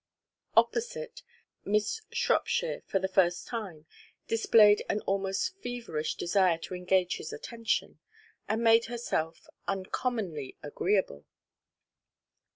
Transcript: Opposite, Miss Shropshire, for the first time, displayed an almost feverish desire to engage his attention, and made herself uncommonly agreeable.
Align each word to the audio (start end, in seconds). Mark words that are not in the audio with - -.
Opposite, 0.57 1.21
Miss 1.63 2.01
Shropshire, 2.11 2.81
for 2.87 2.97
the 2.97 3.07
first 3.07 3.45
time, 3.45 3.85
displayed 4.27 4.81
an 4.89 5.01
almost 5.01 5.55
feverish 5.61 6.15
desire 6.15 6.57
to 6.57 6.73
engage 6.73 7.17
his 7.17 7.31
attention, 7.31 7.99
and 8.49 8.63
made 8.63 8.85
herself 8.85 9.45
uncommonly 9.67 10.57
agreeable. 10.63 11.25